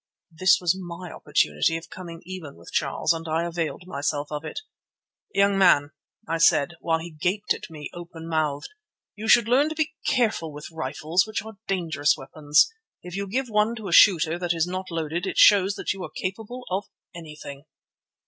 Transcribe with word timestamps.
This 0.31 0.57
was 0.59 0.75
my 0.81 1.11
opportunity 1.11 1.77
of 1.77 1.91
coming 1.91 2.23
even 2.25 2.55
with 2.55 2.71
Charles, 2.73 3.13
and 3.13 3.27
I 3.27 3.43
availed 3.43 3.83
myself 3.85 4.31
of 4.31 4.43
it. 4.43 4.61
"Young 5.31 5.59
man," 5.59 5.91
I 6.27 6.39
said, 6.39 6.73
while 6.79 6.97
he 6.97 7.11
gaped 7.11 7.53
at 7.53 7.69
me 7.69 7.87
open 7.93 8.27
mouthed, 8.27 8.69
"you 9.15 9.27
should 9.27 9.47
learn 9.47 9.69
to 9.69 9.75
be 9.75 9.93
careful 10.07 10.51
with 10.51 10.71
rifles, 10.71 11.27
which 11.27 11.43
are 11.43 11.57
dangerous 11.67 12.15
weapons. 12.17 12.67
If 13.03 13.15
you 13.15 13.27
give 13.27 13.47
one 13.47 13.75
to 13.75 13.89
a 13.89 13.93
shooter 13.93 14.39
that 14.39 14.55
is 14.55 14.65
not 14.65 14.89
loaded, 14.89 15.27
it 15.27 15.37
shows 15.37 15.75
that 15.75 15.93
you 15.93 16.03
are 16.03 16.09
capable 16.09 16.63
of 16.71 16.85
anything." 17.13 17.65